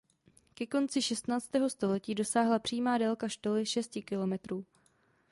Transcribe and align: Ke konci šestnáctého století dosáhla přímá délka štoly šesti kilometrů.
Ke 0.55 0.65
konci 0.67 1.01
šestnáctého 1.01 1.69
století 1.69 2.15
dosáhla 2.15 2.59
přímá 2.59 2.97
délka 2.97 3.27
štoly 3.29 3.65
šesti 3.65 4.01
kilometrů. 4.01 4.65